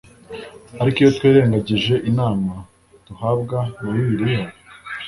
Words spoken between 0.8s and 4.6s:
ariko iyo twirengagije inama duhabwa na bibiliya